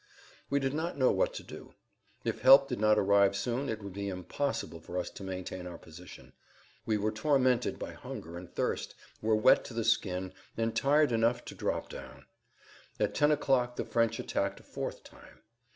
We 0.49 0.59
did 0.59 0.73
not 0.73 0.97
know 0.97 1.11
what 1.11 1.31
to 1.35 1.43
do. 1.43 1.75
If 2.23 2.41
help 2.41 2.67
did 2.67 2.79
not 2.79 2.97
arrive 2.97 3.35
soon 3.35 3.69
it 3.69 3.83
would 3.83 3.93
be 3.93 4.09
impossible 4.09 4.79
for 4.79 4.97
us 4.97 5.11
to 5.11 5.23
maintain 5.23 5.67
our 5.67 5.77
position. 5.77 6.33
We 6.87 6.97
were 6.97 7.11
tormented 7.11 7.77
by 7.77 7.93
hunger 7.93 8.35
and 8.35 8.51
thirst, 8.51 8.95
were 9.21 9.35
wet 9.35 9.63
to 9.65 9.75
the 9.75 9.83
skin, 9.85 10.33
and 10.57 10.75
tired 10.75 11.11
enough 11.11 11.45
to 11.45 11.53
drop 11.53 11.87
down. 11.87 12.25
At 12.99 13.13
ten 13.13 13.29
o'clock 13.31 13.75
the 13.75 13.85
French 13.85 14.17
attacked 14.19 14.59
a 14.59 14.63
fourth 14.63 15.03
time. 15.03 15.43